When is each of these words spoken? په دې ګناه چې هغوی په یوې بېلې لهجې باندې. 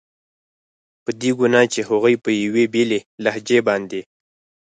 په 1.03 1.11
دې 1.21 1.31
ګناه 1.39 1.67
چې 1.73 1.79
هغوی 1.89 2.15
په 2.23 2.29
یوې 2.43 2.65
بېلې 2.73 2.99
لهجې 3.23 3.59
باندې. 3.67 4.01